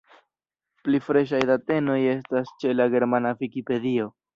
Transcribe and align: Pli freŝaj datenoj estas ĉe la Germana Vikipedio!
Pli 0.87 1.01
freŝaj 1.09 1.43
datenoj 1.51 2.01
estas 2.17 2.53
ĉe 2.65 2.77
la 2.81 2.93
Germana 2.97 3.39
Vikipedio! 3.45 4.15